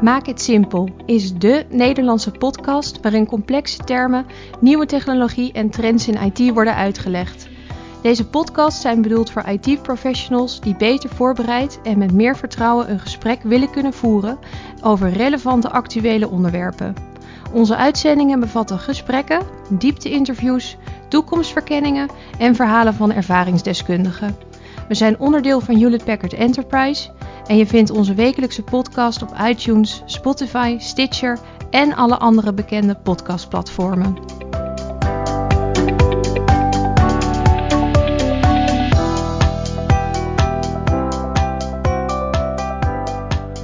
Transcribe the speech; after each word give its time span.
Maak 0.00 0.26
het 0.26 0.40
simpel 0.42 0.88
is 1.06 1.34
de 1.34 1.66
Nederlandse 1.68 2.30
podcast 2.30 3.00
waarin 3.00 3.26
complexe 3.26 3.84
termen, 3.84 4.26
nieuwe 4.60 4.86
technologie 4.86 5.52
en 5.52 5.70
trends 5.70 6.08
in 6.08 6.32
IT 6.32 6.52
worden 6.54 6.74
uitgelegd. 6.74 7.48
Deze 8.02 8.26
podcasts 8.26 8.80
zijn 8.80 9.02
bedoeld 9.02 9.30
voor 9.30 9.44
IT-professionals 9.48 10.60
die 10.60 10.76
beter 10.76 11.10
voorbereid 11.10 11.80
en 11.82 11.98
met 11.98 12.12
meer 12.12 12.36
vertrouwen 12.36 12.90
een 12.90 13.00
gesprek 13.00 13.42
willen 13.42 13.70
kunnen 13.70 13.92
voeren 13.92 14.38
over 14.82 15.10
relevante 15.12 15.70
actuele 15.70 16.28
onderwerpen. 16.28 16.94
Onze 17.52 17.76
uitzendingen 17.76 18.40
bevatten 18.40 18.78
gesprekken, 18.78 19.42
diepte-interviews, 19.68 20.76
toekomstverkenningen 21.08 22.08
en 22.38 22.54
verhalen 22.54 22.94
van 22.94 23.12
ervaringsdeskundigen. 23.12 24.36
We 24.88 24.94
zijn 24.94 25.18
onderdeel 25.18 25.60
van 25.60 25.76
Hewlett 25.76 26.04
Packard 26.04 26.32
Enterprise 26.32 27.10
en 27.46 27.56
je 27.56 27.66
vindt 27.66 27.90
onze 27.90 28.14
wekelijkse 28.14 28.62
podcast 28.62 29.22
op 29.22 29.34
iTunes, 29.48 30.02
Spotify, 30.04 30.76
Stitcher 30.78 31.38
en 31.70 31.94
alle 31.94 32.18
andere 32.18 32.52
bekende 32.52 32.94
podcastplatformen. 32.94 34.14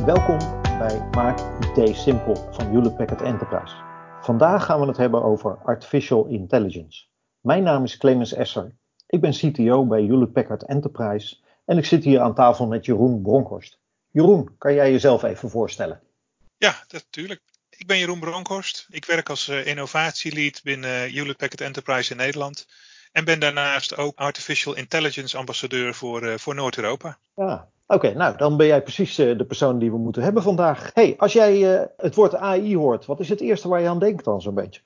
Welkom 0.05 0.39
bij 0.79 1.09
Maak 1.11 1.39
IT 1.61 1.97
Simpel 1.97 2.37
van 2.51 2.67
Hewlett 2.67 2.97
Packard 2.97 3.23
Enterprise. 3.23 3.75
Vandaag 4.21 4.65
gaan 4.65 4.81
we 4.81 4.87
het 4.87 4.97
hebben 4.97 5.23
over 5.23 5.59
Artificial 5.65 6.27
Intelligence. 6.27 7.05
Mijn 7.41 7.63
naam 7.63 7.85
is 7.85 7.97
Clemens 7.97 8.33
Esser. 8.35 8.75
Ik 9.07 9.21
ben 9.21 9.31
CTO 9.31 9.87
bij 9.87 10.03
Hewlett 10.03 10.33
Packard 10.33 10.63
Enterprise 10.63 11.37
en 11.67 11.79
ik 11.79 11.85
zit 11.85 12.05
hier 12.05 12.21
aan 12.21 12.35
tafel 12.35 12.67
met 12.67 12.85
Jeroen 12.85 13.23
Bronkhorst. 13.23 13.79
Jeroen, 14.11 14.55
kan 14.59 14.75
jij 14.75 14.91
jezelf 14.91 15.23
even 15.23 15.51
voorstellen? 15.51 16.01
Ja, 16.57 16.85
natuurlijk. 16.89 17.41
Ik 17.71 17.87
ben 17.87 17.99
Jeroen 17.99 18.21
Bronkhorst. 18.21 18.87
Ik 18.91 19.05
werk 19.05 19.29
als 19.29 19.49
uh, 19.49 19.67
innovatielead 19.67 20.61
binnen 20.63 20.91
Hewlett 20.91 21.37
Packard 21.37 21.61
Enterprise 21.61 22.11
in 22.11 22.17
Nederland. 22.17 22.67
En 23.13 23.25
ben 23.25 23.41
daarnaast 23.41 23.97
ook 23.97 24.19
Artificial 24.19 24.77
Intelligence 24.77 25.37
ambassadeur 25.37 25.95
voor, 25.95 26.23
uh, 26.23 26.35
voor 26.37 26.55
Noord-Europa. 26.55 27.19
Ja, 27.35 27.69
oké. 27.87 28.13
nou, 28.15 28.37
dan 28.37 28.57
ben 28.57 28.67
jij 28.67 28.83
precies 28.83 29.19
uh, 29.19 29.39
de 29.39 29.47
persoon 29.47 29.79
die 29.79 29.91
we 29.91 29.99
moeten 29.99 30.23
hebben 30.23 30.43
vandaag. 30.43 30.91
hey, 30.95 31.15
als 31.19 31.33
jij 31.33 31.89
het 31.97 32.15
woord 32.15 32.35
AI 32.35 32.77
hoort, 32.77 33.07
wat 33.07 33.21
is 33.21 33.29
het 33.29 33.41
eerste 33.41 33.69
waar 33.69 33.81
je 33.81 33.89
aan 33.89 33.99
denkt 33.99 34.25
dan 34.25 34.41
zo'n 34.41 34.55
beetje? 34.55 34.81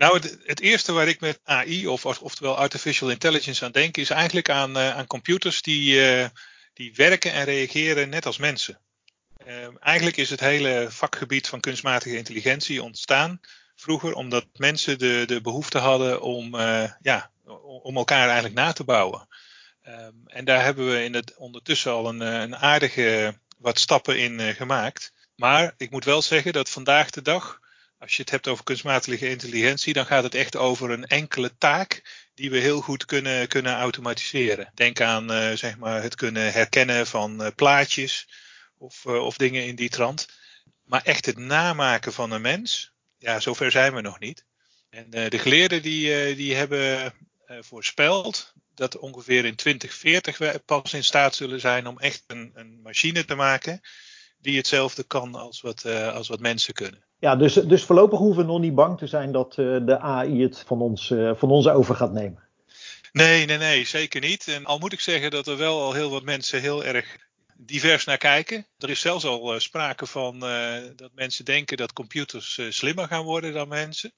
Nou, 0.00 0.14
het, 0.14 0.38
het, 0.44 0.60
eerste 0.60 0.92
waar 0.92 1.08
ik 1.08 1.20
met 1.20 1.40
AI, 1.44 1.86
of, 1.86 2.04
oftewel 2.06 2.56
Artificial 2.56 3.10
Intelligence, 3.10 3.64
aan 3.64 3.72
denk, 3.72 3.96
is 3.96 4.10
eigenlijk 4.10 4.50
aan, 4.50 4.78
aan 4.78 5.06
computers 5.06 5.62
die 5.62 6.00
die 6.80 6.94
werken 6.94 7.32
en 7.32 7.44
reageren 7.44 8.08
net 8.08 8.26
als 8.26 8.38
mensen. 8.38 8.80
Uh, 9.46 9.66
eigenlijk 9.80 10.16
is 10.16 10.30
het 10.30 10.40
hele 10.40 10.86
vakgebied 10.90 11.48
van 11.48 11.60
kunstmatige 11.60 12.16
intelligentie 12.16 12.82
ontstaan 12.82 13.40
vroeger 13.74 14.14
omdat 14.14 14.46
mensen 14.52 14.98
de, 14.98 15.22
de 15.26 15.40
behoefte 15.40 15.78
hadden 15.78 16.20
om, 16.20 16.54
uh, 16.54 16.90
ja, 17.00 17.30
om 17.82 17.96
elkaar 17.96 18.24
eigenlijk 18.24 18.54
na 18.54 18.72
te 18.72 18.84
bouwen. 18.84 19.28
Um, 19.88 20.22
en 20.26 20.44
daar 20.44 20.64
hebben 20.64 20.90
we 20.90 21.04
in 21.04 21.14
het, 21.14 21.36
ondertussen 21.36 21.92
al 21.92 22.08
een, 22.08 22.20
een 22.20 22.56
aardige 22.56 23.38
wat 23.58 23.78
stappen 23.78 24.18
in 24.18 24.54
gemaakt. 24.54 25.12
Maar 25.36 25.74
ik 25.76 25.90
moet 25.90 26.04
wel 26.04 26.22
zeggen 26.22 26.52
dat 26.52 26.70
vandaag 26.70 27.10
de 27.10 27.22
dag, 27.22 27.60
als 28.00 28.16
je 28.16 28.22
het 28.22 28.30
hebt 28.30 28.48
over 28.48 28.64
kunstmatige 28.64 29.28
intelligentie, 29.28 29.92
dan 29.92 30.06
gaat 30.06 30.22
het 30.22 30.34
echt 30.34 30.56
over 30.56 30.90
een 30.90 31.06
enkele 31.06 31.56
taak 31.58 32.02
die 32.34 32.50
we 32.50 32.58
heel 32.58 32.80
goed 32.80 33.04
kunnen, 33.04 33.48
kunnen 33.48 33.74
automatiseren. 33.74 34.70
Denk 34.74 35.00
aan 35.00 35.32
uh, 35.32 35.52
zeg 35.52 35.76
maar 35.76 36.02
het 36.02 36.14
kunnen 36.14 36.52
herkennen 36.52 37.06
van 37.06 37.42
uh, 37.42 37.48
plaatjes 37.56 38.28
of, 38.78 39.04
uh, 39.04 39.24
of 39.24 39.36
dingen 39.36 39.66
in 39.66 39.74
die 39.74 39.88
trant. 39.88 40.28
Maar 40.84 41.02
echt 41.02 41.26
het 41.26 41.38
namaken 41.38 42.12
van 42.12 42.30
een 42.30 42.40
mens, 42.40 42.92
ja, 43.18 43.40
zover 43.40 43.70
zijn 43.70 43.94
we 43.94 44.00
nog 44.00 44.18
niet. 44.18 44.44
En 44.90 45.10
de 45.10 45.38
geleerden 45.38 45.82
die, 45.82 46.34
die 46.34 46.54
hebben 46.54 47.14
voorspeld 47.46 48.52
dat 48.74 48.98
ongeveer 48.98 49.44
in 49.44 49.54
2040 49.54 50.38
we 50.38 50.62
pas 50.64 50.92
in 50.92 51.04
staat 51.04 51.34
zullen 51.34 51.60
zijn 51.60 51.86
om 51.86 51.98
echt 51.98 52.24
een, 52.26 52.50
een 52.54 52.80
machine 52.82 53.24
te 53.24 53.34
maken 53.34 53.80
die 54.40 54.56
hetzelfde 54.56 55.02
kan 55.02 55.34
als 55.34 55.60
wat, 55.60 55.84
als 56.14 56.28
wat 56.28 56.40
mensen 56.40 56.74
kunnen. 56.74 57.04
Ja, 57.20 57.36
dus, 57.36 57.54
dus 57.54 57.84
voorlopig 57.84 58.18
hoeven 58.18 58.46
we 58.46 58.52
nog 58.52 58.60
niet 58.60 58.74
bang 58.74 58.98
te 58.98 59.06
zijn 59.06 59.32
dat 59.32 59.56
uh, 59.56 59.86
de 59.86 59.98
AI 59.98 60.42
het 60.42 60.64
van 60.66 60.80
ons, 60.80 61.10
uh, 61.10 61.34
van 61.34 61.50
ons 61.50 61.68
over 61.68 61.94
gaat 61.94 62.12
nemen. 62.12 62.48
Nee, 63.12 63.46
nee, 63.46 63.58
nee, 63.58 63.84
zeker 63.84 64.20
niet. 64.20 64.48
En 64.48 64.64
al 64.64 64.78
moet 64.78 64.92
ik 64.92 65.00
zeggen 65.00 65.30
dat 65.30 65.46
er 65.46 65.56
wel 65.56 65.80
al 65.80 65.92
heel 65.92 66.10
wat 66.10 66.22
mensen 66.22 66.60
heel 66.60 66.84
erg 66.84 67.16
divers 67.56 68.04
naar 68.04 68.18
kijken. 68.18 68.66
Er 68.78 68.90
is 68.90 69.00
zelfs 69.00 69.24
al 69.24 69.54
uh, 69.54 69.60
sprake 69.60 70.06
van 70.06 70.38
dat 70.96 71.10
mensen 71.14 71.44
denken 71.44 71.76
dat 71.76 71.92
computers 71.92 72.60
slimmer 72.68 73.06
gaan 73.06 73.24
worden 73.24 73.52
dan 73.52 73.68
mensen. 73.68 74.12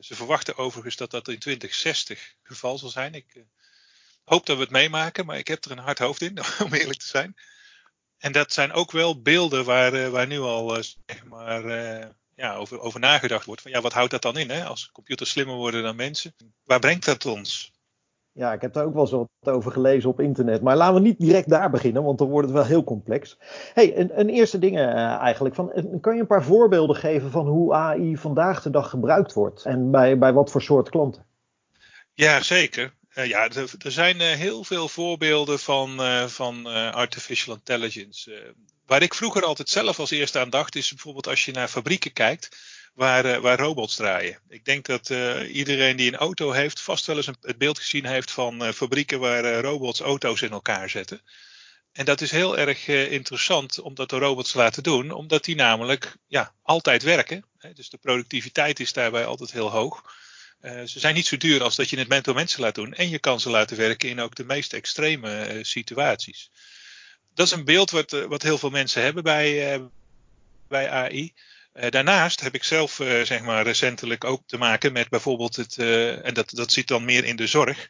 ze 0.00 0.14
verwachten 0.14 0.56
overigens 0.56 0.96
dat 0.96 1.10
dat 1.10 1.28
in 1.28 1.38
2060 1.38 2.18
het 2.18 2.36
geval 2.42 2.78
zal 2.78 2.88
zijn. 2.88 3.14
Ik 3.14 3.44
hoop 4.24 4.46
dat 4.46 4.56
we 4.56 4.62
het 4.62 4.72
meemaken, 4.72 5.26
maar 5.26 5.38
ik 5.38 5.48
heb 5.48 5.64
er 5.64 5.70
een 5.70 5.78
hard 5.78 5.98
hoofd 5.98 6.22
in, 6.22 6.38
om 6.64 6.72
eerlijk 6.72 6.98
te 6.98 7.06
zijn. 7.06 7.34
En 8.18 8.32
dat 8.32 8.52
zijn 8.52 8.72
ook 8.72 8.92
wel 8.92 9.22
beelden 9.22 9.64
waar, 9.64 9.94
uh, 9.94 10.08
waar 10.08 10.26
nu 10.26 10.40
al 10.40 10.76
uh, 10.76 10.82
zeg 11.06 11.24
maar, 11.24 11.64
uh, 11.64 12.06
ja, 12.34 12.54
over, 12.54 12.80
over 12.80 13.00
nagedacht 13.00 13.44
wordt. 13.44 13.62
Van, 13.62 13.70
ja, 13.70 13.80
wat 13.80 13.92
houdt 13.92 14.10
dat 14.10 14.22
dan 14.22 14.36
in 14.36 14.50
hè? 14.50 14.64
als 14.64 14.90
computers 14.92 15.30
slimmer 15.30 15.56
worden 15.56 15.82
dan 15.82 15.96
mensen? 15.96 16.34
Waar 16.64 16.78
brengt 16.78 17.04
dat 17.04 17.26
ons? 17.26 17.72
Ja, 18.32 18.52
ik 18.52 18.60
heb 18.60 18.72
daar 18.72 18.84
ook 18.84 18.92
wel 18.92 19.02
eens 19.02 19.10
wat 19.10 19.54
over 19.54 19.72
gelezen 19.72 20.10
op 20.10 20.20
internet. 20.20 20.62
Maar 20.62 20.76
laten 20.76 20.94
we 20.94 21.00
niet 21.00 21.18
direct 21.18 21.48
daar 21.48 21.70
beginnen, 21.70 22.04
want 22.04 22.18
dan 22.18 22.28
wordt 22.28 22.48
het 22.48 22.56
wel 22.56 22.66
heel 22.66 22.84
complex. 22.84 23.38
hey, 23.74 23.98
een, 23.98 24.20
een 24.20 24.28
eerste 24.28 24.58
ding 24.58 24.78
eigenlijk. 24.78 25.54
Van, 25.54 25.98
kan 26.00 26.14
je 26.14 26.20
een 26.20 26.26
paar 26.26 26.44
voorbeelden 26.44 26.96
geven 26.96 27.30
van 27.30 27.46
hoe 27.46 27.74
AI 27.74 28.16
vandaag 28.16 28.62
de 28.62 28.70
dag 28.70 28.90
gebruikt 28.90 29.32
wordt? 29.32 29.64
En 29.64 29.90
bij, 29.90 30.18
bij 30.18 30.32
wat 30.32 30.50
voor 30.50 30.62
soort 30.62 30.90
klanten? 30.90 31.24
Ja, 32.14 32.42
zeker. 32.42 32.94
Uh, 33.18 33.26
ja, 33.26 33.48
er, 33.50 33.70
er 33.78 33.92
zijn 33.92 34.20
uh, 34.20 34.32
heel 34.32 34.64
veel 34.64 34.88
voorbeelden 34.88 35.58
van, 35.58 36.00
uh, 36.00 36.26
van 36.26 36.66
artificial 36.92 37.54
intelligence. 37.54 38.54
waar 38.86 39.02
ik 39.02 39.14
vroeger 39.14 39.44
altijd 39.44 39.68
zelf 39.68 39.98
als 39.98 40.10
eerste 40.10 40.38
aan 40.38 40.50
dacht, 40.50 40.76
is 40.76 40.88
bijvoorbeeld 40.88 41.26
als 41.26 41.44
je 41.44 41.52
naar 41.52 41.68
fabrieken 41.68 42.12
kijkt 42.12 42.56
waar, 42.94 43.40
waar 43.40 43.58
robots 43.58 43.96
draaien. 43.96 44.40
Ik 44.48 44.64
denk 44.64 44.86
dat 44.86 45.08
iedereen 45.48 45.96
die 45.96 46.08
een 46.08 46.18
auto 46.18 46.50
heeft 46.50 46.80
vast 46.80 47.06
wel 47.06 47.16
eens 47.16 47.26
een, 47.26 47.36
het 47.40 47.58
beeld 47.58 47.78
gezien 47.78 48.06
heeft 48.06 48.30
van 48.30 48.72
fabrieken 48.74 49.20
waar 49.20 49.60
robots 49.60 50.00
auto's 50.00 50.42
in 50.42 50.50
elkaar 50.50 50.90
zetten. 50.90 51.22
En 51.92 52.04
dat 52.04 52.20
is 52.20 52.30
heel 52.30 52.58
erg 52.58 52.88
interessant 52.88 53.80
om 53.80 53.94
dat 53.94 54.10
de 54.10 54.18
robots 54.18 54.54
laten 54.54 54.82
doen, 54.82 55.10
omdat 55.10 55.44
die 55.44 55.54
namelijk 55.54 56.16
ja, 56.26 56.54
altijd 56.62 57.02
werken. 57.02 57.44
Hè, 57.58 57.72
dus 57.72 57.90
de 57.90 57.98
productiviteit 57.98 58.80
is 58.80 58.92
daarbij 58.92 59.24
altijd 59.26 59.52
heel 59.52 59.70
hoog. 59.70 60.02
Uh, 60.62 60.82
ze 60.84 61.00
zijn 61.00 61.14
niet 61.14 61.26
zo 61.26 61.36
duur 61.36 61.62
als 61.62 61.76
dat 61.76 61.90
je 61.90 61.98
het 61.98 62.24
door 62.24 62.34
mensen 62.34 62.60
laat 62.60 62.74
doen. 62.74 62.94
En 62.94 63.08
je 63.08 63.18
kan 63.18 63.40
ze 63.40 63.50
laten 63.50 63.76
werken 63.76 64.08
in 64.08 64.20
ook 64.20 64.34
de 64.34 64.44
meest 64.44 64.72
extreme 64.72 65.54
uh, 65.54 65.64
situaties. 65.64 66.50
Dat 67.34 67.46
is 67.46 67.52
een 67.52 67.64
beeld 67.64 67.90
wat, 67.90 68.12
uh, 68.12 68.24
wat 68.24 68.42
heel 68.42 68.58
veel 68.58 68.70
mensen 68.70 69.02
hebben 69.02 69.22
bij, 69.22 69.80
bij 70.68 70.90
AI. 70.90 71.32
daarnaast 71.72 72.40
heb 72.40 72.54
ik 72.54 72.64
zelf 72.64 72.92
zeg 73.22 73.42
maar 73.42 73.64
recentelijk 73.64 74.24
ook 74.24 74.42
te 74.46 74.56
maken 74.56 74.92
met 74.92 75.08
bijvoorbeeld 75.08 75.56
het, 75.56 75.78
en 76.22 76.34
dat, 76.34 76.50
dat 76.50 76.72
zit 76.72 76.88
dan 76.88 77.04
meer 77.04 77.24
in 77.24 77.36
de 77.36 77.46
zorg, 77.46 77.88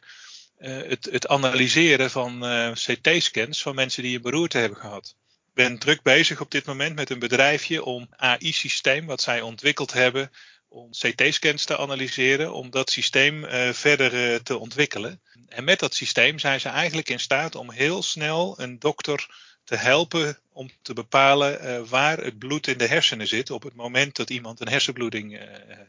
het, 0.57 1.07
het 1.11 1.27
analyseren 1.27 2.11
van 2.11 2.45
CT-scans 2.73 3.61
van 3.61 3.75
mensen 3.75 4.03
die 4.03 4.15
een 4.15 4.21
beroerte 4.21 4.57
hebben 4.57 4.79
gehad. 4.79 5.15
Ben 5.53 5.79
druk 5.79 6.01
bezig 6.01 6.41
op 6.41 6.51
dit 6.51 6.65
moment 6.65 6.95
met 6.95 7.09
een 7.09 7.19
bedrijfje 7.19 7.83
om 7.83 8.07
AI-systeem 8.15 9.05
wat 9.05 9.21
zij 9.21 9.41
ontwikkeld 9.41 9.93
hebben 9.93 10.31
om 10.69 10.89
CT-scans 10.91 11.65
te 11.65 11.77
analyseren, 11.77 12.53
om 12.53 12.69
dat 12.69 12.89
systeem 12.89 13.43
uh, 13.43 13.69
verder 13.73 14.13
uh, 14.13 14.35
te 14.35 14.57
ontwikkelen. 14.57 15.21
En 15.47 15.63
met 15.63 15.79
dat 15.79 15.95
systeem 15.95 16.39
zijn 16.39 16.59
ze 16.59 16.69
eigenlijk 16.69 17.09
in 17.09 17.19
staat 17.19 17.55
om 17.55 17.71
heel 17.71 18.03
snel 18.03 18.59
een 18.59 18.79
dokter 18.79 19.27
te 19.63 19.75
helpen 19.75 20.39
om 20.51 20.69
te 20.81 20.93
bepalen 20.93 21.65
uh, 21.65 21.87
waar 21.87 22.17
het 22.17 22.37
bloed 22.37 22.67
in 22.67 22.77
de 22.77 22.87
hersenen 22.87 23.27
zit 23.27 23.51
op 23.51 23.63
het 23.63 23.75
moment 23.75 24.15
dat 24.15 24.29
iemand 24.29 24.59
een 24.59 24.67
hersenbloeding 24.67 25.39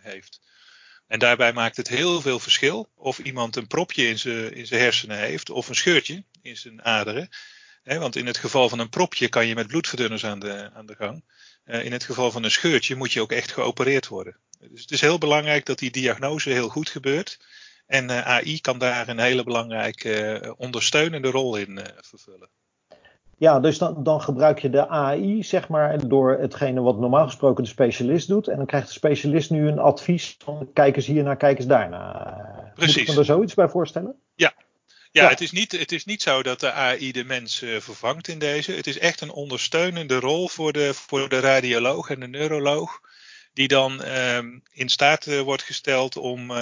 heeft. 0.00 0.40
En 1.06 1.18
daarbij 1.18 1.52
maakt 1.52 1.76
het 1.76 1.88
heel 1.88 2.20
veel 2.20 2.38
verschil 2.38 2.90
of 2.94 3.18
iemand 3.18 3.56
een 3.56 3.66
propje 3.66 4.08
in 4.08 4.18
zijn 4.18 4.54
in 4.54 4.66
hersenen 4.68 5.18
heeft 5.18 5.50
of 5.50 5.68
een 5.68 5.74
scheurtje 5.74 6.24
in 6.42 6.56
zijn 6.56 6.84
aderen. 6.84 7.28
Want 7.82 8.16
in 8.16 8.26
het 8.26 8.36
geval 8.36 8.68
van 8.68 8.78
een 8.78 8.88
propje 8.88 9.28
kan 9.28 9.46
je 9.46 9.54
met 9.54 9.66
bloedverdunners 9.66 10.24
aan 10.24 10.38
de, 10.38 10.70
aan 10.74 10.86
de 10.86 10.94
gang. 10.94 11.24
in 11.64 11.92
het 11.92 12.04
geval 12.04 12.30
van 12.30 12.44
een 12.44 12.50
scheurtje 12.50 12.96
moet 12.96 13.12
je 13.12 13.20
ook 13.20 13.32
echt 13.32 13.52
geopereerd 13.52 14.08
worden. 14.08 14.36
Dus 14.68 14.80
het 14.80 14.90
is 14.90 15.00
heel 15.00 15.18
belangrijk 15.18 15.66
dat 15.66 15.78
die 15.78 15.90
diagnose 15.90 16.50
heel 16.50 16.68
goed 16.68 16.88
gebeurt. 16.88 17.38
En 17.86 18.10
uh, 18.10 18.26
AI 18.26 18.60
kan 18.60 18.78
daar 18.78 19.08
een 19.08 19.18
hele 19.18 19.44
belangrijke 19.44 20.40
uh, 20.44 20.52
ondersteunende 20.56 21.30
rol 21.30 21.56
in 21.56 21.70
uh, 21.70 21.84
vervullen. 22.00 22.48
Ja, 23.36 23.60
dus 23.60 23.78
dan, 23.78 24.02
dan, 24.02 24.20
gebruik 24.22 24.58
je 24.58 24.70
de 24.70 24.88
AI, 24.88 25.42
zeg 25.42 25.68
maar, 25.68 26.08
door 26.08 26.38
hetgene 26.38 26.80
wat 26.80 26.98
normaal 26.98 27.26
gesproken 27.26 27.64
de 27.64 27.70
specialist 27.70 28.28
doet. 28.28 28.48
En 28.48 28.56
dan 28.56 28.66
krijgt 28.66 28.86
de 28.86 28.92
specialist 28.92 29.50
nu 29.50 29.68
een 29.68 29.78
advies 29.78 30.36
van 30.38 30.70
kijk 30.72 30.96
eens 30.96 31.06
hier 31.06 31.22
naar, 31.22 31.36
kijk 31.36 31.58
eens 31.58 31.66
daarna. 31.66 32.72
Precies. 32.74 32.96
Moet 32.96 33.06
ik 33.06 33.12
me 33.12 33.18
er 33.18 33.24
zoiets 33.24 33.54
bij 33.54 33.68
voorstellen? 33.68 34.16
Ja, 34.34 34.54
Ja, 35.12 35.28
Het, 35.28 35.40
is 35.40 35.50
niet, 35.50 35.72
het 35.72 35.92
is 35.92 36.04
niet 36.04 36.22
zo 36.22 36.42
dat 36.42 36.60
de 36.60 36.72
AI 36.72 37.12
de 37.12 37.24
mens 37.24 37.64
vervangt 37.78 38.28
in 38.28 38.38
deze. 38.38 38.72
Het 38.72 38.86
is 38.86 38.98
echt 38.98 39.20
een 39.20 39.32
ondersteunende 39.32 40.20
rol 40.20 40.48
voor 40.48 40.72
de, 40.72 40.94
voor 40.94 41.28
de 41.28 41.40
radioloog 41.40 42.10
en 42.10 42.20
de 42.20 42.28
neuroloog 42.28 43.00
die 43.52 43.68
dan 43.68 44.02
ehm, 44.02 44.58
in 44.72 44.88
staat 44.88 45.24
wordt 45.24 45.62
gesteld 45.62 46.16
om, 46.16 46.52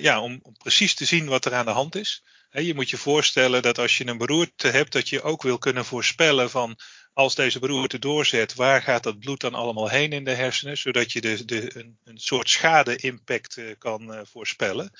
ja, 0.00 0.20
om, 0.20 0.40
om, 0.42 0.56
precies 0.56 0.94
te 0.94 1.04
zien 1.04 1.26
wat 1.26 1.44
er 1.44 1.54
aan 1.54 1.64
de 1.64 1.70
hand 1.70 1.96
is. 1.96 2.24
je 2.50 2.74
moet 2.74 2.90
je 2.90 2.96
voorstellen 2.96 3.62
dat 3.62 3.78
als 3.78 3.98
je 3.98 4.06
een 4.06 4.18
beroerte 4.18 4.68
hebt, 4.68 4.92
dat 4.92 5.08
je 5.08 5.22
ook 5.22 5.42
wil 5.42 5.58
kunnen 5.58 5.84
voorspellen 5.84 6.50
van 6.50 6.78
als 7.12 7.34
deze 7.34 7.58
beroerte 7.58 7.98
doorzet, 7.98 8.54
waar 8.54 8.82
gaat 8.82 9.02
dat 9.02 9.18
bloed 9.18 9.40
dan 9.40 9.54
allemaal 9.54 9.88
heen 9.88 10.12
in 10.12 10.24
de 10.24 10.34
hersenen, 10.34 10.78
zodat 10.78 11.12
je 11.12 11.20
de, 11.20 11.44
de, 11.44 11.76
een, 11.76 11.98
een 12.04 12.18
soort 12.18 12.48
schade-impact 12.48 13.56
uh, 13.56 13.74
kan 13.78 14.26
voorspellen. 14.30 14.92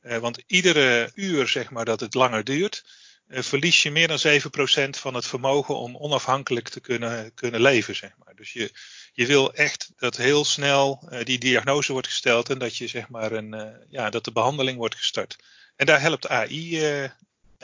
Want 0.00 0.42
iedere 0.46 1.10
uur 1.14 1.48
zeg 1.48 1.70
maar, 1.70 1.84
dat 1.84 2.00
het 2.00 2.14
langer 2.14 2.44
duurt, 2.44 2.84
verlies 3.28 3.82
je 3.82 3.90
meer 3.90 4.08
dan 4.08 4.18
7% 4.18 4.90
van 4.90 5.14
het 5.14 5.26
vermogen 5.26 5.76
om 5.76 5.96
onafhankelijk 5.96 6.68
te 6.68 6.80
kunnen, 6.80 7.34
kunnen 7.34 7.60
leven. 7.60 7.96
Zeg 7.96 8.10
maar. 8.24 8.34
Dus 8.34 8.52
je, 8.52 8.70
je 9.14 9.26
wil 9.26 9.54
echt 9.54 9.92
dat 9.96 10.16
heel 10.16 10.44
snel 10.44 11.08
die 11.22 11.38
diagnose 11.38 11.92
wordt 11.92 12.06
gesteld 12.06 12.50
en 12.50 12.58
dat, 12.58 12.76
je, 12.76 12.86
zeg 12.86 13.08
maar, 13.08 13.32
een, 13.32 13.56
ja, 13.88 14.10
dat 14.10 14.24
de 14.24 14.32
behandeling 14.32 14.78
wordt 14.78 14.94
gestart. 14.94 15.36
En 15.76 15.86
daar 15.86 16.00
helpt 16.00 16.28
AI 16.28 16.78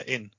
in. 0.05 0.31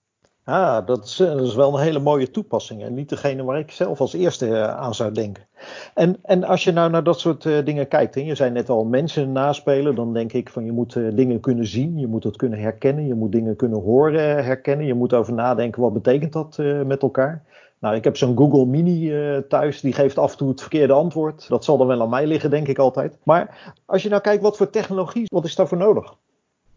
Ah, 0.44 0.86
dat 0.86 1.04
is, 1.04 1.16
dat 1.16 1.54
wel 1.54 1.74
een 1.74 1.84
hele 1.84 1.98
mooie 1.98 2.30
toepassing. 2.30 2.82
En 2.82 2.94
niet 2.94 3.08
degene 3.08 3.44
waar 3.44 3.58
ik 3.58 3.70
zelf 3.70 4.00
als 4.00 4.12
eerste 4.12 4.46
eh, 4.46 4.76
aan 4.76 4.94
zou 4.94 5.12
denken. 5.12 5.46
En, 5.94 6.18
en 6.22 6.44
als 6.44 6.64
je 6.64 6.72
nou 6.72 6.90
naar 6.90 7.04
dat 7.04 7.20
soort 7.20 7.42
dingen 7.42 7.88
kijkt. 7.88 8.16
En 8.16 8.24
je 8.24 8.34
zei 8.34 8.50
net 8.50 8.68
al 8.68 8.84
mensen 8.84 9.32
naspelen. 9.32 9.94
Dan 9.94 10.12
denk 10.12 10.32
ik 10.32 10.48
van 10.48 10.64
je 10.64 10.72
moet 10.72 10.92
dingen 10.92 11.40
kunnen 11.40 11.66
zien. 11.66 11.98
Je 11.98 12.06
moet 12.06 12.24
het 12.24 12.36
kunnen 12.36 12.58
herkennen. 12.58 13.06
Je 13.06 13.14
moet 13.14 13.32
dingen 13.32 13.56
kunnen 13.56 13.80
horen 13.80 14.44
herkennen. 14.44 14.86
Je 14.86 14.94
moet 14.94 15.12
over 15.12 15.32
nadenken 15.32 15.82
wat 15.82 15.92
betekent 15.92 16.32
dat 16.32 16.56
met 16.84 17.02
elkaar. 17.02 17.44
Nou, 17.82 17.96
ik 17.96 18.04
heb 18.04 18.16
zo'n 18.16 18.36
Google 18.36 18.66
Mini 18.66 19.12
thuis. 19.48 19.80
Die 19.80 19.92
geeft 19.92 20.18
af 20.18 20.30
en 20.30 20.36
toe 20.36 20.48
het 20.48 20.60
verkeerde 20.60 20.92
antwoord. 20.92 21.48
Dat 21.48 21.64
zal 21.64 21.78
dan 21.78 21.86
wel 21.86 22.02
aan 22.02 22.08
mij 22.08 22.26
liggen, 22.26 22.50
denk 22.50 22.68
ik 22.68 22.78
altijd. 22.78 23.16
Maar 23.24 23.72
als 23.86 24.02
je 24.02 24.08
nou 24.08 24.22
kijkt 24.22 24.42
wat 24.42 24.56
voor 24.56 24.70
technologie, 24.70 25.26
wat 25.26 25.44
is 25.44 25.54
daarvoor 25.54 25.78
nodig? 25.78 26.14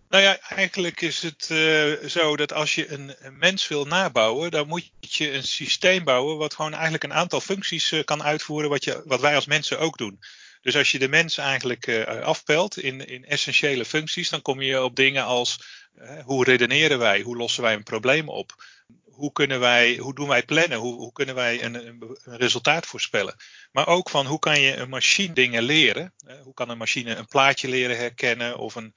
Nou 0.10 0.24
ja, 0.24 0.38
eigenlijk 0.50 1.02
is 1.02 1.22
het 1.22 1.50
uh, 1.52 2.08
zo 2.08 2.36
dat 2.36 2.54
als 2.54 2.76
je 2.76 2.92
een, 2.92 3.16
mens 3.40 3.68
wil 3.68 3.86
nabouwen, 3.86 4.52
dan 4.52 4.68
moet 4.68 4.92
je 5.00 5.34
een 5.34 5.44
systeem 5.44 6.04
bouwen 6.04 6.38
wat 6.38 6.54
gewoon 6.54 6.74
eigenlijk 6.74 7.04
een 7.04 7.14
aantal 7.14 7.40
functies 7.40 7.92
uh, 7.92 8.04
kan 8.04 8.24
uitvoeren 8.24 8.70
wat, 8.70 8.84
je, 8.84 9.02
wat 9.06 9.22
wij 9.22 9.36
als 9.36 9.46
mensen 9.46 9.80
ook 9.80 9.98
doen. 9.98 10.20
Dus 10.62 10.78
als 10.78 10.92
je 10.92 11.00
de 11.00 11.08
mens 11.08 11.38
eigenlijk 11.38 12.06
afpelt 12.24 12.78
in, 12.78 13.08
in 13.08 13.26
essentiële 13.26 13.86
functies, 13.86 14.30
dan 14.30 14.42
kom 14.42 14.62
je 14.62 14.84
op 14.84 14.96
dingen 14.96 15.24
als 15.24 15.60
hoe 16.24 16.44
redeneren 16.44 17.00
wij, 17.00 17.22
hoe 17.22 17.38
lossen 17.38 17.64
wij 17.64 17.74
een 17.74 17.84
probleem 17.84 18.30
op, 18.30 18.56
hoe, 19.16 19.32
kunnen 19.32 19.60
wij, 19.60 19.98
hoe 19.98 20.16
doen 20.16 20.28
wij 20.28 20.44
plannen, 20.44 20.78
hoe, 20.78 20.96
hoe 20.96 21.12
kunnen 21.12 21.36
wij 21.36 21.64
een, 21.64 21.88
een, 21.88 22.18
resultaat 22.24 22.86
voorspellen. 22.86 23.36
Maar 23.72 23.88
ook 23.88 24.10
van 24.10 24.26
hoe 24.26 24.40
kan 24.40 24.62
je 24.62 24.76
een 24.76 24.90
machine 24.90 25.34
dingen 25.34 25.64
leren, 25.64 26.14
hoe 26.44 26.54
kan 26.54 26.70
een 26.70 26.78
machine 26.78 27.16
een 27.16 27.28
plaatje 27.28 27.68
leren 27.68 27.98
herkennen 27.98 28.58
of 28.58 28.76
een 28.76 28.96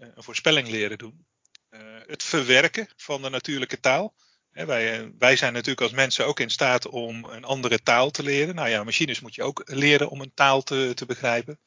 eh, 0.00 0.08
een 0.14 0.22
voorspelling 0.22 0.68
leren 0.68 0.98
doen. 0.98 1.26
Eh, 1.68 1.80
het 2.06 2.22
verwerken 2.22 2.88
van 2.96 3.22
de 3.22 3.30
natuurlijke 3.30 3.80
taal. 3.80 4.14
wij, 4.50 5.00
eh, 5.00 5.06
wij, 5.18 5.36
zijn 5.36 5.52
natuurlijk 5.52 5.80
als 5.80 5.92
mensen 5.92 6.26
ook 6.26 6.40
in 6.40 6.50
staat 6.50 6.86
om 6.86 7.24
een 7.24 7.44
andere 7.44 7.82
taal 7.82 8.10
te 8.10 8.22
leren. 8.22 8.54
Nou 8.54 8.68
ja, 8.68 8.84
machines 8.84 9.20
moet 9.20 9.34
je 9.34 9.42
ook 9.42 9.62
leren 9.64 10.08
om 10.08 10.20
een 10.20 10.34
taal 10.34 10.62
te, 10.62 10.92
te 10.94 11.06
begrijpen. 11.06 11.58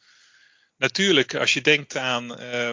Natuurlijk, 0.78 1.36
als 1.36 1.54
je 1.54 1.62
denkt 1.62 1.98
aan, 1.98 2.42
uh, 2.42 2.70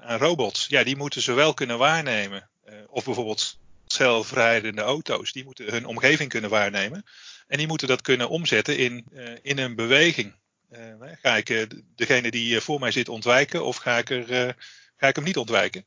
aan 0.00 0.18
robots, 0.18 0.66
ja, 0.66 0.84
die 0.84 0.96
moeten 0.96 1.22
ze 1.22 1.32
wel 1.32 1.54
kunnen 1.54 1.78
waarnemen. 1.78 2.50
Of 2.86 3.04
bijvoorbeeld 3.04 3.58
zelfrijdende 3.86 4.82
auto's, 4.82 5.32
die 5.32 5.44
moeten 5.44 5.70
hun 5.70 5.86
omgeving 5.86 6.28
kunnen 6.28 6.50
waarnemen. 6.50 7.04
En 7.46 7.58
die 7.58 7.66
moeten 7.66 7.88
dat 7.88 8.00
kunnen 8.00 8.28
omzetten 8.28 8.78
in, 8.78 9.06
uh, 9.12 9.32
in 9.42 9.58
een 9.58 9.74
beweging. 9.74 10.34
Uh, 10.72 10.80
ga 11.22 11.36
ik 11.36 11.48
uh, 11.48 11.62
degene 11.94 12.30
die 12.30 12.60
voor 12.60 12.80
mij 12.80 12.90
zit 12.90 13.08
ontwijken 13.08 13.64
of 13.64 13.76
ga 13.76 13.98
ik, 13.98 14.10
er, 14.10 14.56
ga 14.96 15.08
ik 15.08 15.16
hem 15.16 15.24
niet 15.24 15.36
ontwijken? 15.36 15.84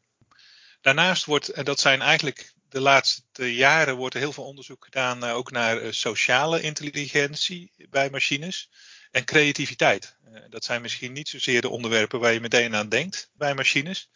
Daarnaast 0.81 1.25
wordt, 1.25 1.49
en 1.49 1.65
dat 1.65 1.79
zijn 1.79 2.01
eigenlijk 2.01 2.53
de 2.69 2.79
laatste 2.79 3.55
jaren, 3.55 3.95
wordt 3.95 4.13
er 4.13 4.19
heel 4.19 4.33
veel 4.33 4.43
onderzoek 4.43 4.83
gedaan 4.83 5.23
ook 5.23 5.51
naar 5.51 5.93
sociale 5.93 6.61
intelligentie 6.61 7.71
bij 7.89 8.09
machines 8.09 8.69
en 9.11 9.25
creativiteit. 9.25 10.15
dat 10.49 10.63
zijn 10.63 10.81
misschien 10.81 11.11
niet 11.11 11.29
zozeer 11.29 11.61
de 11.61 11.69
onderwerpen 11.69 12.19
waar 12.19 12.33
je 12.33 12.39
meteen 12.39 12.75
aan 12.75 12.89
denkt 12.89 13.29
bij 13.33 13.55
machines, 13.55 14.09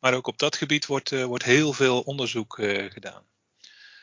maar 0.00 0.14
ook 0.14 0.26
op 0.26 0.38
dat 0.38 0.56
gebied 0.56 0.86
wordt, 0.86 1.22
wordt 1.22 1.44
heel 1.44 1.72
veel 1.72 2.00
onderzoek 2.00 2.54
gedaan. 2.88 3.26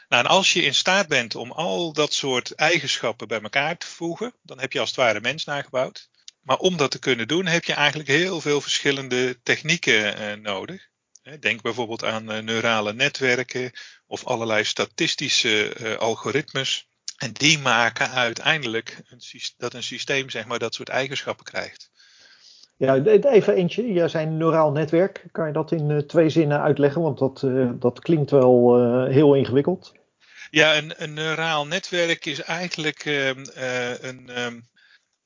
Nou, 0.08 0.24
en 0.24 0.30
als 0.30 0.54
je 0.54 0.62
in 0.62 0.76
staat 0.76 1.08
bent 1.08 1.36
om 1.36 1.52
al 1.52 1.94
dat 1.94 2.14
soort 2.14 2.52
eigenschappen 2.52 3.28
bij 3.28 3.42
elkaar 3.42 3.78
te 3.78 3.88
voegen, 3.88 4.34
dan 4.42 4.60
heb 4.60 4.72
je 4.72 4.80
als 4.80 4.90
het 4.90 4.98
ware 4.98 5.22
mens 5.22 5.46
nagebouwd. 5.46 6.10
Maar 6.42 6.58
om 6.58 6.78
dat 6.78 6.92
te 6.92 7.00
kunnen 7.00 7.28
doen, 7.28 7.46
heb 7.46 7.64
je 7.64 7.74
eigenlijk 7.74 8.10
heel 8.10 8.42
veel 8.42 8.62
verschillende 8.62 9.42
technieken 9.44 10.18
eh, 10.18 10.34
nodig. 10.34 10.88
Denk 11.40 11.62
bijvoorbeeld 11.62 12.04
aan 12.04 12.46
neurale 12.46 12.94
netwerken 12.94 13.72
of 14.06 14.26
allerlei 14.26 14.64
statistische 14.64 15.96
algoritmes. 16.00 16.88
En 17.18 17.34
die 17.34 17.60
maken 17.60 18.10
uiteindelijk 18.10 19.02
dat 19.58 19.74
een 19.74 19.84
systeem 19.84 20.30
zeg 20.30 20.46
maar, 20.46 20.60
dat 20.60 20.74
soort 20.74 20.90
eigenschappen 20.90 21.46
krijgt. 21.46 21.92
Ja, 22.78 23.04
even 23.04 23.54
eentje. 23.54 23.94
Jij 23.94 24.08
zei 24.08 24.26
neuraal 24.26 24.72
netwerk. 24.72 25.24
Kan 25.32 25.48
je 25.48 25.54
dat 25.54 25.72
in 25.72 25.90
uh, 25.90 25.98
twee 25.98 26.30
zinnen 26.30 26.62
uitleggen? 26.62 27.02
Want 27.02 27.18
dat, 27.18 27.42
uh, 27.46 27.70
dat 27.80 28.00
klinkt 28.00 28.32
wel 28.32 28.80
uh, 28.80 29.12
heel 29.14 29.36
ingewikkeld. 29.36 29.94
Ja, 30.50 30.78
een, 30.78 30.94
een, 31.04 31.14
neuraal 31.14 31.68
netwerk 31.68 32.26
is 32.26 32.42
eigenlijk 32.42 33.06
ehm, 33.06 33.46
een. 34.02 34.44
Um, 34.44 34.68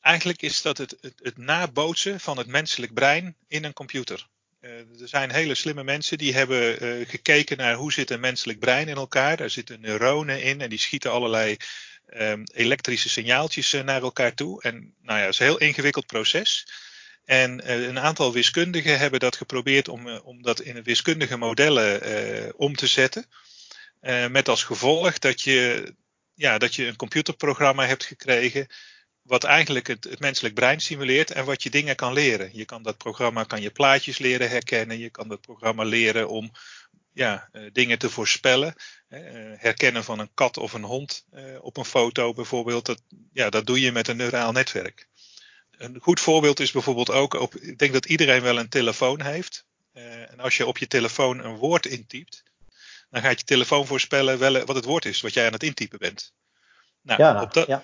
eigenlijk 0.01 0.41
is 0.41 0.61
dat 0.61 0.77
het, 0.77 0.97
het, 1.01 1.13
het, 1.21 1.37
nabootsen 1.37 2.19
van 2.19 2.37
het 2.37 2.47
menselijk 2.47 2.93
brein 2.93 3.35
in 3.47 3.63
een 3.63 3.73
computer. 3.73 4.27
er 4.59 4.85
zijn 5.03 5.31
hele 5.31 5.55
slimme 5.55 5.83
mensen 5.83 6.17
die 6.17 6.33
hebben 6.33 6.75
gekeken 7.07 7.57
naar 7.57 7.75
hoe 7.75 7.93
zit 7.93 8.09
een 8.09 8.19
menselijk 8.19 8.59
brein 8.59 8.87
in 8.87 8.95
elkaar. 8.95 9.37
Daar 9.37 9.49
zitten 9.49 9.81
neuronen 9.81 10.43
in 10.43 10.61
en 10.61 10.69
die 10.69 10.79
schieten 10.79 11.11
allerlei 11.11 11.57
um, 12.13 12.43
elektrische 12.53 13.09
signaaltjes 13.09 13.71
naar 13.71 14.01
elkaar 14.01 14.33
toe. 14.33 14.61
En 14.61 14.93
nou 15.01 15.19
ja, 15.19 15.25
het 15.25 15.33
is 15.33 15.39
een 15.39 15.45
heel 15.45 15.57
ingewikkeld 15.57 16.05
proces. 16.05 16.65
En 17.29 17.61
uh, 17.65 17.87
een 17.87 17.99
aantal 17.99 18.33
wiskundigen 18.33 18.99
hebben 18.99 19.19
dat 19.19 19.35
geprobeerd 19.35 19.87
om, 19.87 20.07
uh, 20.07 20.25
om 20.25 20.41
dat 20.41 20.61
in 20.61 20.83
wiskundige 20.83 21.37
modellen 21.37 22.07
uh, 22.07 22.49
om 22.55 22.75
te 22.75 22.87
zetten. 22.87 23.25
met 24.29 24.49
als 24.49 24.63
gevolg 24.63 25.19
dat 25.19 25.41
je, 25.41 25.93
ja, 26.33 26.57
dat 26.57 26.75
je 26.75 26.85
een 26.85 26.95
computerprogramma 26.95 27.85
hebt 27.85 28.05
gekregen. 28.05 28.67
Wat 29.21 29.43
eigenlijk 29.43 29.87
het, 29.87 30.03
het, 30.03 30.19
menselijk 30.19 30.53
brein 30.53 30.79
simuleert 30.79 31.31
en 31.31 31.45
wat 31.45 31.63
je 31.63 31.69
dingen 31.69 31.95
kan 31.95 32.13
leren. 32.13 32.49
Je 32.53 32.65
kan 32.65 32.83
dat 32.83 32.97
programma 32.97 33.43
kan 33.43 33.61
je 33.61 33.71
plaatjes 33.71 34.17
leren 34.17 34.49
herkennen. 34.49 34.99
Je 34.99 35.09
kan 35.09 35.27
dat 35.27 35.41
programma 35.41 35.83
leren 35.83 36.29
om 36.29 36.51
ja, 37.13 37.49
dingen 37.71 37.99
te 37.99 38.09
voorspellen. 38.09 38.75
herkennen 39.57 40.03
van 40.03 40.19
een 40.19 40.33
kat 40.33 40.57
of 40.57 40.73
een 40.73 40.83
hond 40.83 41.25
op 41.61 41.77
een 41.77 41.85
foto 41.85 42.33
bijvoorbeeld. 42.33 42.85
Dat, 42.85 43.01
ja, 43.33 43.49
dat 43.49 43.65
doe 43.65 43.79
je 43.81 43.91
met 43.91 44.07
een 44.07 44.17
neuraal 44.17 44.51
netwerk. 44.51 45.08
Een 45.79 45.97
goed 46.01 46.19
voorbeeld 46.19 46.59
is 46.59 46.71
bijvoorbeeld 46.71 47.11
ook, 47.11 47.33
op, 47.33 47.55
ik 47.55 47.77
denk 47.77 47.93
dat 47.93 48.05
iedereen 48.05 48.41
wel 48.41 48.59
een 48.59 48.69
telefoon 48.69 49.21
heeft. 49.21 49.65
Uh, 49.93 50.31
en 50.31 50.39
als 50.39 50.57
je 50.57 50.65
op 50.65 50.77
je 50.77 50.87
telefoon 50.87 51.43
een 51.43 51.55
woord 51.55 51.85
intypt, 51.85 52.43
dan 53.09 53.21
gaat 53.21 53.39
je 53.39 53.45
telefoon 53.45 53.85
voorspellen 53.85 54.39
wel, 54.39 54.65
wat 54.65 54.75
het 54.75 54.85
woord 54.85 55.05
is 55.05 55.21
wat 55.21 55.33
jij 55.33 55.45
aan 55.45 55.53
het 55.53 55.63
intypen 55.63 55.99
bent. 55.99 56.33
Nou, 57.01 57.21
ja, 57.21 57.41
op 57.41 57.53
dat, 57.53 57.67
ja. 57.67 57.83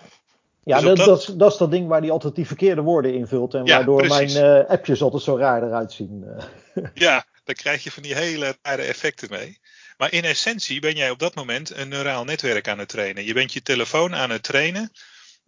Ja, 0.63 0.79
dus 0.79 0.97
dat, 0.97 1.05
dat, 1.05 1.19
is, 1.19 1.25
dat, 1.25 1.51
is 1.51 1.57
dat 1.57 1.71
ding 1.71 1.87
waar 1.87 2.01
hij 2.01 2.11
altijd 2.11 2.35
die 2.35 2.47
verkeerde 2.47 2.81
woorden 2.81 3.13
invult. 3.13 3.53
En 3.53 3.65
ja, 3.65 3.75
waardoor 3.75 4.07
precies. 4.07 4.33
mijn 4.33 4.61
uh, 4.63 4.69
appjes 4.69 5.01
altijd 5.01 5.23
zo 5.23 5.37
raar 5.37 5.63
eruit 5.63 5.91
zien. 5.91 6.25
ja, 6.93 7.25
daar 7.43 7.55
krijg 7.55 7.83
je 7.83 7.91
van 7.91 8.03
die 8.03 8.15
hele 8.15 8.57
rare 8.61 8.81
effecten 8.81 9.29
mee. 9.29 9.59
Maar 9.97 10.11
in 10.11 10.23
essentie 10.23 10.79
ben 10.79 10.95
jij 10.95 11.09
op 11.09 11.19
dat 11.19 11.35
moment 11.35 11.77
een 11.77 11.87
neuraal 11.87 12.23
netwerk 12.23 12.67
aan 12.67 12.79
het 12.79 12.89
trainen. 12.89 13.25
Je 13.25 13.33
bent 13.33 13.53
je 13.53 13.61
telefoon 13.61 14.15
aan 14.15 14.29
het 14.29 14.43
trainen 14.43 14.91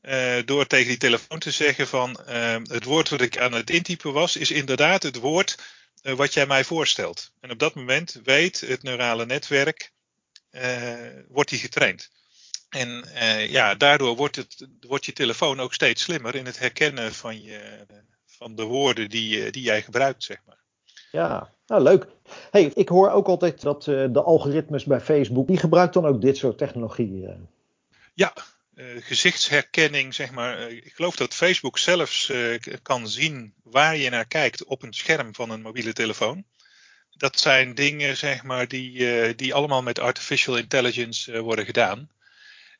uh, 0.08 0.36
door 0.46 0.68
tegen 0.68 0.88
die 0.88 0.98
telefoon 0.98 1.40
te 1.40 1.52
zeggen 1.52 1.88
van 1.88 2.20
uh, 2.28 2.56
het 2.64 2.84
woord 2.84 3.10
wat 3.10 3.22
ik 3.22 3.38
aan 3.38 3.54
het 3.54 3.70
intypen 3.70 4.14
was, 4.14 4.36
is 4.36 4.52
inderdaad 4.52 5.04
het 5.04 5.16
woord 5.16 5.58
uh, 6.04 6.14
wat 6.14 6.34
jij 6.34 6.46
mij 6.46 6.64
voorstelt. 6.64 7.32
En 7.40 7.52
op 7.52 7.60
dat 7.60 7.76
moment 7.76 8.20
weet 8.24 8.60
het 8.60 8.84
neurale 8.84 9.26
netwerk, 9.26 9.92
wordt 11.28 11.50
die 11.50 11.60
getraind. 11.60 12.10
En 12.70 13.06
ja, 13.50 13.76
daardoor 13.76 14.16
wordt, 14.16 14.36
het, 14.36 14.68
wordt 14.80 15.06
je 15.06 15.14
telefoon 15.14 15.60
ook 15.60 15.74
steeds 15.74 16.04
slimmer 16.04 16.36
in 16.36 16.46
het 16.46 16.60
herkennen 16.60 17.14
van, 17.14 17.42
je, 17.42 17.86
van 18.26 18.56
de 18.56 18.64
woorden 18.64 19.10
die, 19.10 19.52
die 19.52 19.64
jij 19.64 19.82
gebruikt, 19.82 20.24
zeg 20.24 20.38
maar. 20.46 20.58
Ja, 21.12 21.54
nou 21.68 21.82
leuk. 21.82 22.08
Hey, 22.52 22.72
ik 22.74 22.90
hoor 22.90 23.12
ook 23.12 23.28
altijd 23.28 23.62
dat 23.62 23.84
de 23.84 24.22
algoritmes 24.24 24.84
bij 24.84 25.02
Facebook, 25.02 25.48
die 25.48 25.58
gebruikt 25.58 25.94
dan 25.94 26.06
ook 26.06 26.22
dit 26.22 26.38
soort 26.38 26.58
technologie. 26.58 27.28
Ja, 28.14 28.34
uh, 28.78 28.86
gezichtsherkenning, 29.00 30.14
zeg 30.14 30.32
maar. 30.32 30.60
Uh, 30.60 30.76
ik 30.76 30.94
geloof 30.96 31.16
dat 31.16 31.34
Facebook 31.34 31.78
zelfs 31.78 32.30
uh, 32.30 32.60
kan 32.82 33.10
zien 33.10 33.54
waar 33.64 33.98
je 33.98 34.10
naar 34.10 34.28
kijkt 34.28 34.64
op 34.64 34.84
een 34.84 34.94
scherm 34.94 35.36
van 35.36 35.50
een 35.50 35.62
mobiele 35.62 35.94
telefoon. 35.94 36.46
dat 37.10 37.40
zijn 37.40 37.76
dingen 37.76 38.18
zeg 38.18 38.44
maar, 38.44 38.68
die, 38.68 39.36
die 39.36 39.54
allemaal 39.54 39.82
met 39.82 40.00
artificial 40.00 40.58
intelligence 40.58 41.42
worden 41.42 41.66
gedaan. 41.66 42.10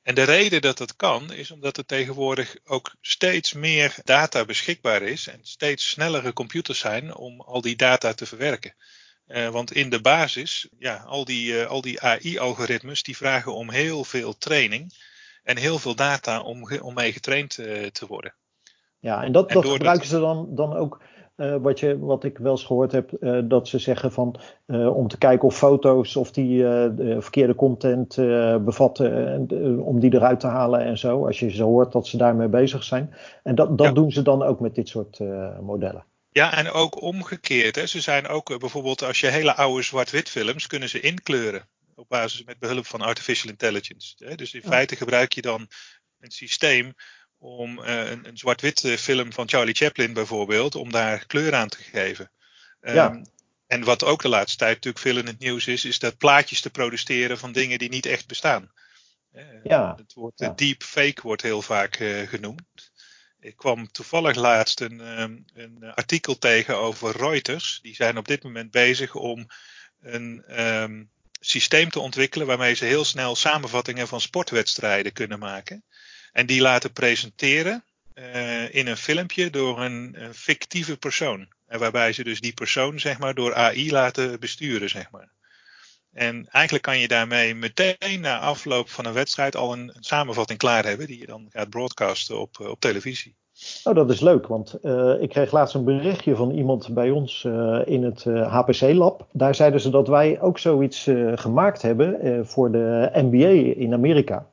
En 0.04 0.16
de 0.16 0.24
reden 0.24 0.62
dat 0.62 0.78
dat 0.78 0.96
kan, 0.96 1.34
is 1.34 1.52
omdat 1.52 1.78
er 1.78 1.86
tegenwoordig 1.86 2.56
ook 2.64 2.96
steeds 3.02 3.54
meer 3.54 3.96
data 4.04 4.46
beschikbaar 4.46 5.02
is 5.02 5.28
en 5.28 5.40
steeds 5.44 5.90
snellere 5.90 6.34
computers 6.34 6.80
zijn 6.80 7.16
om 7.16 7.42
al 7.42 7.62
die 7.62 7.76
data 7.76 8.14
te 8.14 8.26
verwerken. 8.26 8.76
Want 9.28 9.74
in 9.74 9.90
de 9.90 10.02
basis, 10.02 10.68
ja, 10.80 10.96
al 10.96 11.26
die, 11.26 11.64
al 11.64 11.82
die 11.82 12.02
AI-algoritmes 12.02 13.04
die 13.04 13.18
vragen 13.18 13.54
om 13.54 13.70
heel 13.70 14.04
veel 14.04 14.38
training 14.38 14.94
en 15.48 15.58
heel 15.58 15.80
veel 15.80 15.96
data 15.96 16.42
om, 16.42 16.68
om 16.82 16.94
mee 16.94 17.12
getraind 17.12 17.58
uh, 17.58 17.86
te 17.86 18.08
worden. 18.08 18.34
Ja, 19.00 19.24
en 19.24 19.32
dat, 19.32 19.48
en 19.48 19.54
dat 19.54 19.68
gebruiken 19.68 20.08
ze 20.08 20.20
dan, 20.20 20.48
dan 20.50 20.76
ook 20.76 21.02
uh, 21.38 21.56
wat, 21.56 21.80
je, 21.80 22.00
wat 22.00 22.24
ik 22.24 22.38
wel 22.38 22.52
eens 22.52 22.64
gehoord 22.64 22.92
heb, 22.92 23.12
uh, 23.20 23.40
dat 23.44 23.68
ze 23.68 23.80
zeggen 23.80 24.12
van 24.12 24.40
om 24.68 25.08
te 25.08 25.18
kijken 25.18 25.48
of 25.48 25.58
foto's 25.58 26.16
of 26.16 26.32
die 26.32 26.64
verkeerde 27.20 27.56
content 27.56 28.16
bevatten, 28.66 29.48
om 29.82 30.00
die 30.00 30.14
eruit 30.14 30.40
te 30.40 30.48
halen 30.48 30.80
en 30.80 30.98
zo. 30.98 31.26
Als 31.26 31.40
je 31.40 31.52
zo 31.52 31.66
hoort 31.66 31.92
dat 31.92 32.08
ze 32.08 32.18
daarmee 32.18 32.48
bezig 32.48 32.84
zijn. 32.84 33.14
En 33.44 33.56
dat, 33.56 33.78
dat 33.78 33.88
ja. 33.88 33.94
doen 33.94 34.12
ze 34.12 34.22
dan 34.22 34.44
ook 34.44 34.60
met 34.60 34.76
dit 34.76 34.88
soort 34.88 35.20
modellen. 35.62 36.06
Ja, 36.30 36.54
en 36.54 36.72
ook 36.72 37.02
omgekeerd. 37.02 37.76
Hè. 37.76 37.86
Ze 37.86 38.02
zijn 38.02 38.28
ook 38.28 38.60
bijvoorbeeld 38.60 39.04
als 39.04 39.20
je 39.20 39.28
hele 39.28 39.56
oude 39.56 39.84
zwart-wit 39.84 40.30
films 40.30 40.68
kunnen 40.68 40.90
ze 40.90 41.00
inkleuren. 41.00 41.68
Op 41.98 42.10
basis 42.10 42.44
met 42.44 42.60
behulp 42.60 42.86
van 42.86 43.02
artificial 43.02 43.52
intelligence. 43.52 44.26
Hè. 44.26 44.36
Dus 44.36 44.54
in 44.54 44.62
feite 44.62 44.96
gebruik 44.96 45.34
je 45.34 45.42
dan 45.42 45.68
een 46.20 46.32
systeem 46.32 46.94
om 47.38 47.80
uh, 47.80 48.10
een, 48.10 48.28
een 48.28 48.38
zwart-wit 48.38 48.96
film 49.00 49.34
van 49.34 49.50
Charlie 49.50 49.74
Chaplin 49.74 50.14
bijvoorbeeld, 50.14 50.76
om 50.76 50.92
daar 50.92 51.26
kleur 51.26 51.56
aan 51.56 51.70
te 51.70 51.84
geven. 51.84 52.32
Um, 52.82 52.94
ja. 52.94 53.22
En 53.68 53.84
wat 53.84 54.04
ook 54.04 54.22
de 54.22 54.30
laatste 54.30 54.58
tijd 54.58 54.74
natuurlijk 54.74 55.04
veel 55.04 55.18
in 55.18 55.26
het 55.26 55.40
nieuws 55.40 55.68
is, 55.68 55.86
is 55.86 56.00
dat 56.00 56.18
plaatjes 56.18 56.62
te 56.62 56.70
produceren 56.70 57.38
van 57.38 57.52
dingen 57.52 57.80
die 57.80 57.90
niet 57.90 58.06
echt 58.06 58.28
bestaan. 58.28 58.72
Uh, 59.34 59.44
ja. 59.64 59.96
Het 59.98 60.14
woord 60.14 60.40
ja. 60.40 60.50
deep 60.50 60.84
fake 60.84 61.22
wordt 61.22 61.42
heel 61.42 61.62
vaak 61.62 62.00
uh, 62.00 62.28
genoemd. 62.28 62.92
Ik 63.40 63.56
kwam 63.56 63.92
toevallig 63.92 64.36
laatst 64.36 64.82
een, 64.82 65.22
um, 65.22 65.46
een, 65.54 65.92
artikel 65.94 66.38
tegen 66.38 66.78
over 66.78 67.18
Reuters. 67.18 67.80
Die 67.82 67.96
zijn 67.96 68.18
op 68.18 68.28
dit 68.28 68.44
moment 68.44 68.72
bezig 68.72 69.16
om 69.16 69.48
een 70.00 70.62
um, 70.62 71.12
systeem 71.40 71.90
te 71.90 72.00
ontwikkelen 72.00 72.48
waarmee 72.48 72.74
ze 72.74 72.86
heel 72.86 73.06
snel 73.06 73.36
samenvattingen 73.36 74.08
van 74.08 74.22
sportwedstrijden 74.22 75.14
kunnen 75.14 75.40
maken. 75.40 75.84
En 76.32 76.46
die 76.46 76.62
laten 76.62 76.94
presenteren 76.94 77.84
uh, 78.16 78.76
in 78.76 78.88
een 78.88 78.98
filmpje 78.98 79.50
door 79.50 79.82
een, 79.82 80.24
een, 80.24 80.34
fictieve 80.34 80.98
persoon. 80.98 81.48
En 81.68 81.80
waarbij 81.80 82.14
ze 82.14 82.24
dus 82.24 82.42
die 82.42 82.54
persoon 82.54 83.00
zeg 83.00 83.20
maar 83.20 83.34
door 83.34 83.56
AI 83.56 83.92
laten 83.92 84.40
besturen 84.40 84.90
zeg 84.90 85.12
maar. 85.12 85.30
En 86.14 86.48
eigenlijk 86.50 86.84
kan 86.84 87.00
je 87.00 87.08
daarmee 87.08 87.56
meteen 87.56 88.20
na 88.20 88.40
afloop 88.40 88.90
van 88.90 89.06
een 89.06 89.14
wedstrijd 89.14 89.56
al 89.56 89.74
een, 89.74 89.92
een 89.96 90.04
samenvatting 90.04 90.60
klaar 90.60 90.86
hebben 90.86 91.08
die 91.08 91.20
je 91.20 91.26
dan 91.26 91.48
gaat 91.50 91.70
broadcasten 91.70 92.40
op, 92.40 92.60
op 92.60 92.80
televisie. 92.80 93.36
Oh, 93.84 93.96
dat 93.96 94.10
is 94.10 94.20
leuk, 94.20 94.48
want 94.48 94.80
uh, 94.84 95.22
ik 95.22 95.30
kreeg 95.30 95.52
laatst 95.52 95.76
een 95.76 95.84
berichtje 95.84 96.36
van 96.36 96.52
iemand 96.52 96.94
bij 96.94 97.10
ons 97.10 97.44
uh, 97.44 97.80
in 97.86 98.04
het 98.04 98.24
HPC-lab. 98.24 99.26
Daar 99.32 99.56
zeiden 99.56 99.82
ze 99.82 99.90
dat 99.90 100.08
wij 100.08 100.42
ook 100.42 100.60
zoiets 100.60 101.10
gemaakt 101.36 101.82
hebben 101.82 102.46
voor 102.48 102.72
de 102.72 103.10
NBA 103.14 103.80
in 103.82 103.94
Amerika. 103.94 104.46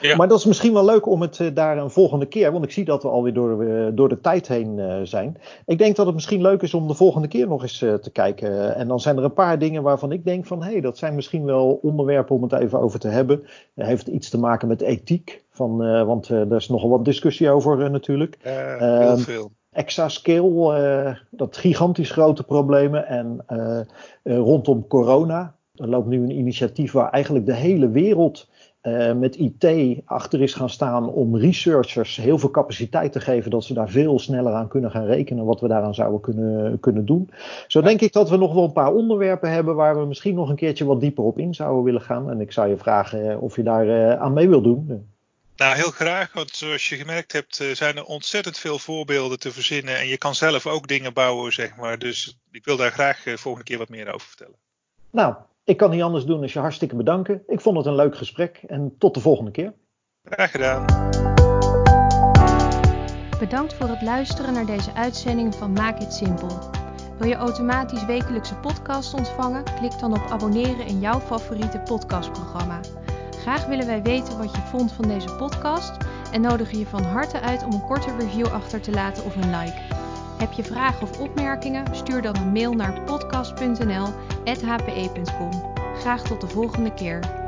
Ja. 0.00 0.16
Maar 0.16 0.28
dat 0.28 0.38
is 0.38 0.44
misschien 0.44 0.72
wel 0.72 0.84
leuk 0.84 1.06
om 1.06 1.20
het 1.20 1.38
uh, 1.38 1.54
daar 1.54 1.78
een 1.78 1.90
volgende 1.90 2.26
keer, 2.26 2.52
want 2.52 2.64
ik 2.64 2.70
zie 2.70 2.84
dat 2.84 3.02
we 3.02 3.08
alweer 3.08 3.34
door, 3.34 3.64
uh, 3.64 3.88
door 3.92 4.08
de 4.08 4.20
tijd 4.20 4.48
heen 4.48 4.78
uh, 4.78 4.94
zijn. 5.02 5.36
Ik 5.66 5.78
denk 5.78 5.96
dat 5.96 6.06
het 6.06 6.14
misschien 6.14 6.42
leuk 6.42 6.62
is 6.62 6.74
om 6.74 6.88
de 6.88 6.94
volgende 6.94 7.28
keer 7.28 7.48
nog 7.48 7.62
eens 7.62 7.78
te 7.78 8.10
kijken. 8.12 8.74
En 8.74 8.88
dan 8.88 9.00
zijn 9.00 9.16
er 9.16 9.24
een 9.24 9.32
paar 9.32 9.58
dingen 9.58 9.82
waarvan 9.82 10.12
ik 10.12 10.24
denk 10.24 10.46
van, 10.46 10.62
hé, 10.62 10.70
hey, 10.70 10.80
dat 10.80 10.98
zijn 10.98 11.14
misschien 11.14 11.44
wel 11.44 11.78
onderwerpen 11.82 12.36
om 12.36 12.42
het 12.42 12.52
even 12.52 12.80
over 12.80 12.98
te 12.98 13.08
hebben. 13.08 13.42
Het 13.74 13.86
heeft 13.86 14.06
iets 14.06 14.28
te 14.30 14.38
maken 14.38 14.68
met 14.68 14.80
ethiek, 14.80 15.44
van, 15.50 16.04
want 16.06 16.28
er 16.28 16.56
is 16.56 16.68
nogal 16.68 16.88
wat 16.88 17.04
discussie 17.04 17.50
over 17.50 17.90
natuurlijk. 17.90 18.38
heel 18.42 19.16
veel. 19.16 19.50
Exascale, 19.72 21.18
dat 21.30 21.56
gigantisch 21.56 22.10
grote 22.10 22.42
problemen. 22.42 23.06
En 23.06 23.44
rondom 24.22 24.86
corona, 24.86 25.54
er 25.74 25.88
loopt 25.88 26.08
nu 26.08 26.22
een 26.22 26.38
initiatief 26.38 26.92
waar 26.92 27.10
eigenlijk 27.10 27.46
de 27.46 27.54
hele 27.54 27.88
wereld 27.88 28.48
uh, 28.82 29.12
met 29.12 29.36
IT 29.36 29.98
achter 30.04 30.42
is 30.42 30.54
gaan 30.54 30.70
staan 30.70 31.08
om 31.08 31.36
researchers 31.36 32.16
heel 32.16 32.38
veel 32.38 32.50
capaciteit 32.50 33.12
te 33.12 33.20
geven, 33.20 33.50
dat 33.50 33.64
ze 33.64 33.74
daar 33.74 33.88
veel 33.88 34.18
sneller 34.18 34.52
aan 34.52 34.68
kunnen 34.68 34.90
gaan 34.90 35.04
rekenen 35.04 35.44
wat 35.44 35.60
we 35.60 35.68
daaraan 35.68 35.94
zouden 35.94 36.20
kunnen, 36.20 36.80
kunnen 36.80 37.04
doen. 37.04 37.30
Zo 37.66 37.80
denk 37.80 38.00
ik 38.00 38.12
dat 38.12 38.30
we 38.30 38.36
nog 38.36 38.54
wel 38.54 38.64
een 38.64 38.72
paar 38.72 38.92
onderwerpen 38.92 39.50
hebben 39.50 39.74
waar 39.74 39.98
we 39.98 40.06
misschien 40.06 40.34
nog 40.34 40.48
een 40.48 40.56
keertje 40.56 40.84
wat 40.84 41.00
dieper 41.00 41.24
op 41.24 41.38
in 41.38 41.54
zouden 41.54 41.84
willen 41.84 42.00
gaan. 42.00 42.30
En 42.30 42.40
ik 42.40 42.52
zou 42.52 42.68
je 42.68 42.76
vragen 42.76 43.40
of 43.40 43.56
je 43.56 43.62
daar 43.62 43.86
uh, 43.86 44.20
aan 44.20 44.32
mee 44.32 44.48
wil 44.48 44.62
doen. 44.62 45.06
Nou, 45.56 45.76
heel 45.76 45.90
graag, 45.90 46.32
want 46.32 46.50
zoals 46.50 46.88
je 46.88 46.96
gemerkt 46.96 47.32
hebt, 47.32 47.64
zijn 47.72 47.96
er 47.96 48.04
ontzettend 48.04 48.58
veel 48.58 48.78
voorbeelden 48.78 49.38
te 49.38 49.52
verzinnen. 49.52 49.98
En 49.98 50.06
je 50.06 50.18
kan 50.18 50.34
zelf 50.34 50.66
ook 50.66 50.88
dingen 50.88 51.12
bouwen, 51.12 51.52
zeg 51.52 51.76
maar. 51.76 51.98
Dus 51.98 52.38
ik 52.50 52.64
wil 52.64 52.76
daar 52.76 52.92
graag 52.92 53.24
volgende 53.24 53.66
keer 53.66 53.78
wat 53.78 53.88
meer 53.88 54.14
over 54.14 54.26
vertellen. 54.26 54.56
Nou, 55.10 55.34
ik 55.64 55.76
kan 55.76 55.90
niet 55.90 56.02
anders 56.02 56.24
doen 56.24 56.40
dan 56.40 56.48
je 56.52 56.58
hartstikke 56.58 56.96
bedanken. 56.96 57.42
Ik 57.46 57.60
vond 57.60 57.76
het 57.76 57.86
een 57.86 57.94
leuk 57.94 58.16
gesprek 58.16 58.62
en 58.66 58.94
tot 58.98 59.14
de 59.14 59.20
volgende 59.20 59.50
keer. 59.50 59.74
Graag 60.22 60.50
gedaan. 60.50 60.84
Bedankt 63.38 63.74
voor 63.74 63.88
het 63.88 64.02
luisteren 64.02 64.52
naar 64.52 64.66
deze 64.66 64.94
uitzending 64.94 65.54
van 65.54 65.72
Maak 65.72 65.98
het 65.98 66.12
Simpel. 66.12 66.58
Wil 67.18 67.28
je 67.28 67.34
automatisch 67.34 68.04
wekelijkse 68.04 68.54
podcast 68.54 69.14
ontvangen? 69.14 69.64
Klik 69.64 69.98
dan 69.98 70.12
op 70.12 70.30
abonneren 70.30 70.86
in 70.86 71.00
jouw 71.00 71.20
favoriete 71.20 71.78
podcastprogramma. 71.78 72.80
Graag 73.30 73.66
willen 73.66 73.86
wij 73.86 74.02
weten 74.02 74.38
wat 74.38 74.54
je 74.54 74.62
vond 74.62 74.92
van 74.92 75.08
deze 75.08 75.34
podcast 75.34 75.96
en 76.32 76.40
nodigen 76.40 76.78
je 76.78 76.86
van 76.86 77.02
harte 77.02 77.40
uit 77.40 77.64
om 77.64 77.72
een 77.72 77.86
korte 77.86 78.16
review 78.18 78.46
achter 78.46 78.80
te 78.80 78.90
laten 78.90 79.24
of 79.24 79.36
een 79.36 79.50
like. 79.50 79.80
Heb 80.42 80.52
je 80.52 80.64
vragen 80.64 81.02
of 81.02 81.20
opmerkingen? 81.20 81.96
Stuur 81.96 82.22
dan 82.22 82.36
een 82.36 82.52
mail 82.52 82.72
naar 82.72 83.02
podcast.nl 83.02 84.06
hpe.com. 84.44 85.50
Graag 85.98 86.22
tot 86.22 86.40
de 86.40 86.48
volgende 86.48 86.94
keer. 86.94 87.41